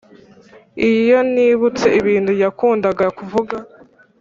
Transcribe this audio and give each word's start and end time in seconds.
iyo 0.91 1.19
nibutse 1.33 1.87
ibintu 1.99 2.31
yakundaga 2.43 3.05
kuvuga 3.17 3.55